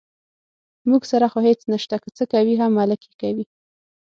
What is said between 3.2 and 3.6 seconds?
کوي.